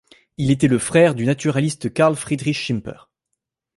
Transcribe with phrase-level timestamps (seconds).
[0.37, 3.11] Il était le frère du naturaliste Karl Friedrich Schimper.